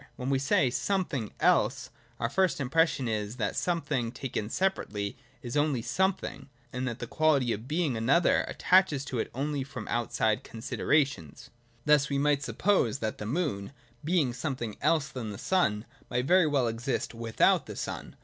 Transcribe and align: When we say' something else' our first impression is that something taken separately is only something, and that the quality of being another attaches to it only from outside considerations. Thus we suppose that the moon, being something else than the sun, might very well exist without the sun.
When 0.15 0.31
we 0.31 0.39
say' 0.39 0.71
something 0.71 1.31
else' 1.39 1.91
our 2.19 2.27
first 2.27 2.59
impression 2.59 3.07
is 3.07 3.35
that 3.35 3.55
something 3.55 4.11
taken 4.11 4.49
separately 4.49 5.15
is 5.43 5.55
only 5.55 5.83
something, 5.83 6.49
and 6.73 6.87
that 6.87 6.97
the 6.97 7.05
quality 7.05 7.53
of 7.53 7.67
being 7.67 7.95
another 7.95 8.41
attaches 8.47 9.05
to 9.05 9.19
it 9.19 9.29
only 9.35 9.63
from 9.63 9.87
outside 9.89 10.43
considerations. 10.43 11.51
Thus 11.85 12.09
we 12.09 12.35
suppose 12.37 12.97
that 12.97 13.19
the 13.19 13.27
moon, 13.27 13.73
being 14.03 14.33
something 14.33 14.75
else 14.81 15.07
than 15.09 15.29
the 15.29 15.37
sun, 15.37 15.85
might 16.09 16.25
very 16.25 16.47
well 16.47 16.67
exist 16.67 17.13
without 17.13 17.67
the 17.67 17.75
sun. 17.75 18.15